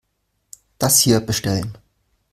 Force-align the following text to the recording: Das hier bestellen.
Das 0.79 0.97
hier 0.99 1.19
bestellen. 1.21 1.77